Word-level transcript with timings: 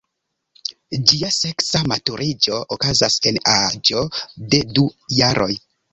Ĝia 1.11 1.27
seksa 1.35 1.81
maturiĝo 1.91 2.61
okazas 2.77 3.19
en 3.33 3.37
aĝo 3.57 4.03
de 4.55 4.63
du 4.79 4.87
jaroj. 5.21 5.53